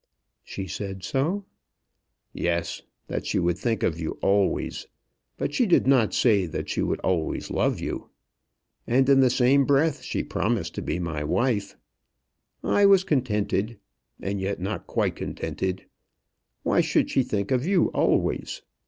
"She 0.43 0.65
said 0.65 1.03
so?" 1.03 1.45
"Yes; 2.33 2.81
that 3.05 3.27
she 3.27 3.37
would 3.37 3.59
think 3.59 3.83
of 3.83 3.99
you 3.99 4.17
always. 4.23 4.87
But 5.37 5.53
she 5.53 5.67
did 5.67 5.85
not 5.85 6.11
say 6.11 6.47
that 6.47 6.69
she 6.69 6.81
would 6.81 6.99
always 7.01 7.51
love 7.51 7.79
you. 7.79 8.09
And 8.87 9.07
in 9.07 9.19
the 9.19 9.29
same 9.29 9.63
breath 9.63 10.01
she 10.01 10.23
promised 10.23 10.73
to 10.73 10.81
be 10.81 10.97
my 10.97 11.23
wife. 11.23 11.77
I 12.63 12.83
was 12.87 13.03
contented, 13.03 13.77
and 14.19 14.41
yet 14.41 14.59
not 14.59 14.87
quite 14.87 15.15
contented. 15.15 15.85
Why 16.63 16.81
should 16.81 17.11
she 17.11 17.21
think 17.21 17.51
of 17.51 17.67
you 17.67 17.89
always? 17.89 18.63